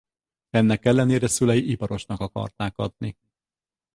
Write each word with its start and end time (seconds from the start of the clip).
Ennek 0.49 0.85
ellenére 0.85 1.27
szülei 1.27 1.71
iparosnak 1.71 2.19
akarták 2.19 2.77
adni. 2.77 3.17